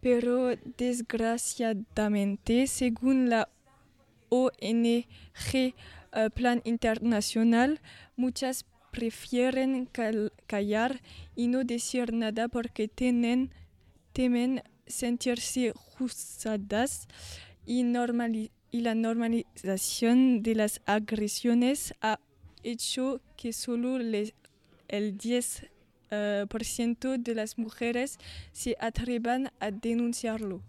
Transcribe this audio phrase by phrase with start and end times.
[0.00, 3.48] pero desgraciadamente, según la
[4.30, 5.06] ONG
[5.44, 5.74] eh,
[6.34, 7.80] Plan Internacional,
[8.16, 9.88] muchas prefieren
[10.48, 11.02] callar
[11.36, 13.52] y no decir nada porque temen
[14.88, 17.06] sentirse juzgadas
[17.64, 22.18] y normalizadas y la normalización de las agresiones ha
[22.62, 24.32] hecho que solo el
[24.88, 25.64] 10%
[26.10, 28.18] eh, de las mujeres
[28.52, 30.62] se atrevan a denunciarlo.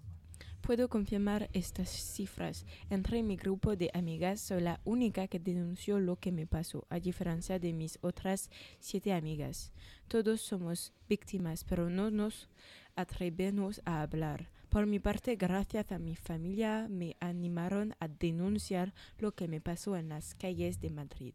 [0.60, 2.66] Puedo confirmar estas cifras.
[2.90, 7.00] Entre mi grupo de amigas soy la única que denunció lo que me pasó, a
[7.00, 9.72] diferencia de mis otras siete amigas.
[10.10, 12.50] Todos somos víctimas, pero no nos
[12.96, 14.50] atrevemos a hablar.
[14.74, 19.96] Por mi parte, gracias a mi familia, me animaron a denunciar lo que me pasó
[19.96, 21.34] en las calles de Madrid.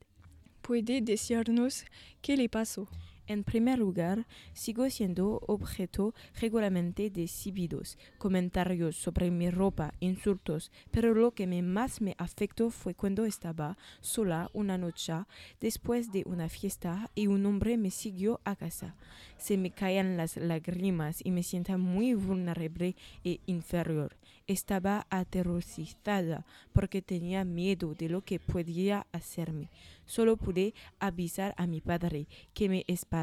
[0.61, 1.85] ¿Puede decirnos
[2.21, 2.89] qué le pasó?
[3.29, 11.13] En primer lugar, sigo siendo objeto regularmente de exhibidos, comentarios sobre mi ropa, insultos, pero
[11.13, 15.13] lo que más me afectó fue cuando estaba sola una noche
[15.61, 18.95] después de una fiesta y un hombre me siguió a casa.
[19.37, 24.17] Se me caían las lágrimas y me siento muy vulnerable e inferior.
[24.47, 29.69] Estaba aterrorizada porque tenía miedo de lo que podía hacerme.
[30.07, 33.18] Solo pude avisar a mi padre que me esperaba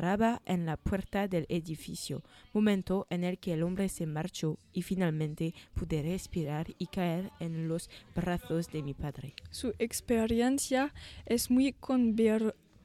[0.46, 2.22] en la puerta del edificio,
[2.54, 7.68] momento en el que el hombre se marchó y finalmente pude respirar y caer en
[7.68, 9.34] los brazos de mi padre.
[9.52, 10.94] Su experiencia
[11.26, 11.74] es muy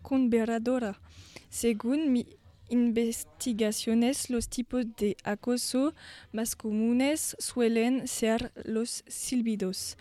[0.02, 1.00] converadora.
[1.48, 2.26] Según mi
[2.68, 5.94] investigaciones, los tipos de acoso
[6.30, 9.98] más comunes suelen ser los silbidos,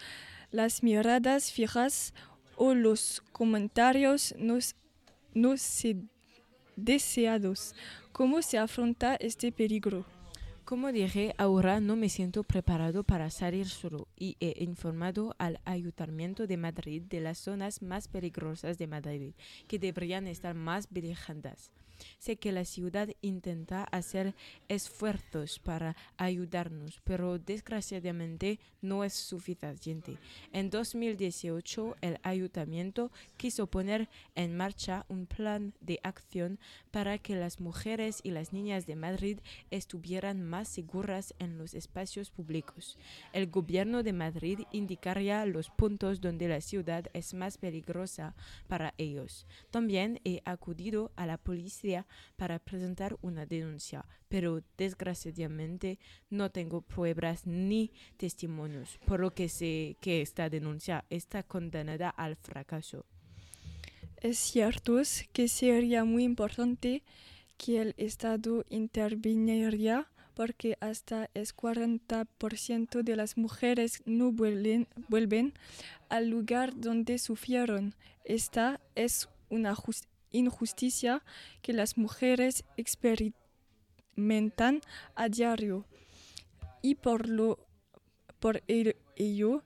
[0.51, 2.13] las miradas fijas
[2.55, 4.59] o los comentarios no,
[5.33, 5.57] no
[6.79, 7.75] deseados.
[8.11, 10.05] ¿Cómo se afronta este peligro?
[10.69, 16.45] Como dije, ahora no me siento preparado para salir solo y he informado al Ayuntamiento
[16.45, 19.33] de Madrid de las zonas más peligrosas de Madrid,
[19.67, 21.71] que deberían estar más vigilantes.
[22.17, 24.35] Sé que la ciudad intenta hacer
[24.67, 30.17] esfuerzos para ayudarnos, pero desgraciadamente no es suficiente.
[30.53, 36.59] En 2018, el ayuntamiento quiso poner en marcha un plan de acción
[36.91, 39.39] para que las mujeres y las niñas de Madrid
[39.71, 42.97] estuvieran más seguras en los espacios públicos.
[43.33, 48.35] El gobierno de Madrid indicaría los puntos donde la ciudad es más peligrosa
[48.67, 49.45] para ellos.
[49.71, 52.05] También he acudido a la policía
[52.35, 55.99] para presentar una denuncia, pero desgraciadamente
[56.29, 62.35] no tengo pruebas ni testimonios, por lo que sé que esta denuncia está condenada al
[62.35, 63.05] fracaso.
[64.21, 64.97] Es cierto
[65.31, 67.03] que sería muy importante
[67.57, 70.09] que el Estado interviniera
[70.39, 75.53] porque hasta el 40% de las mujeres no vuelven, vuelven
[76.07, 77.93] al lugar donde sufrieron.
[78.23, 81.23] Esta es una justicia injusticia
[81.61, 84.79] que las mujeres experimentan
[85.13, 85.85] a diario.
[86.81, 87.59] Y por, lo,
[88.39, 89.65] por ello,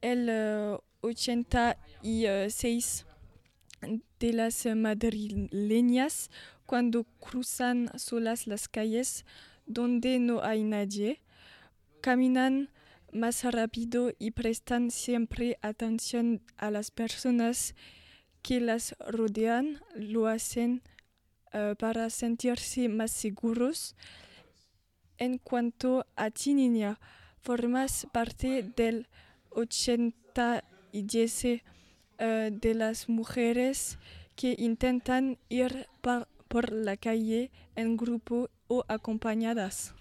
[0.00, 3.06] el 86
[3.82, 6.30] eh, de las madrileñas
[6.64, 9.26] cuando cruzan solas las calles
[9.66, 11.22] donde no hay nadie,
[12.00, 12.70] caminan
[13.12, 17.74] más rápido y prestan siempre atención a las personas
[18.42, 20.82] que las rodean lo hacen
[21.52, 23.96] eh, para sentirse más seguros.
[25.16, 26.98] En cuanto a ti, niña,
[27.40, 29.08] formas parte del
[29.50, 31.62] 87%
[32.18, 33.98] eh, de las mujeres
[34.36, 35.88] que intentan ir
[36.48, 39.94] por la calle en grupo o acompañadas.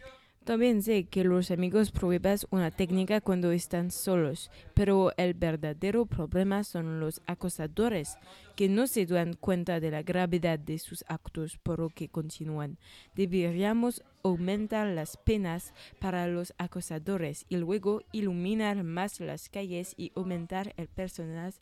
[0.44, 6.66] También sé que los amigos prueban una técnica cuando están solos, pero el verdadero problema
[6.66, 8.18] son los acosadores,
[8.58, 12.78] que no se dan cuenta de la gravedad de sus actos por lo que continúan.
[13.16, 20.74] Deberíamos aumentar las penas para los acosadores y luego iluminar más las calles y aumentar
[20.76, 21.54] el personal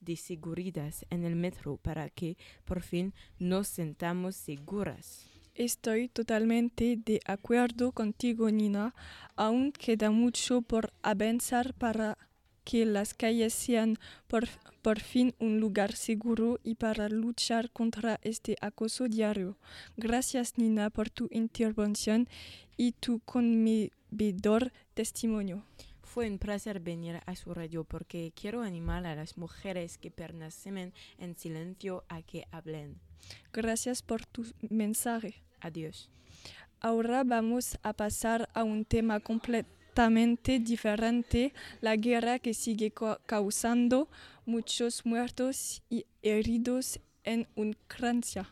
[0.00, 5.37] de seguridad en el metro para que por fin nos sentamos seguras.
[5.58, 8.94] Estoy totalmente de acuerdo contigo, Nina.
[9.34, 12.16] Aún queda mucho por avanzar para
[12.62, 14.46] que las calles sean por,
[14.82, 19.58] por fin un lugar seguro y para luchar contra este acoso diario.
[19.96, 22.28] Gracias, Nina, por tu intervención
[22.76, 25.64] y tu conmovedor testimonio.
[26.04, 30.92] Fue un placer venir a su radio porque quiero animar a las mujeres que permanecen
[31.18, 33.00] en silencio a que hablen.
[33.52, 35.47] Gracias por tu mensaje.
[35.60, 36.08] Adiós.
[36.80, 44.08] Ahora vamos a pasar a un tema completamente diferente, la guerra que sigue ca- causando
[44.46, 48.48] muchos muertos y heridos en Ucrania.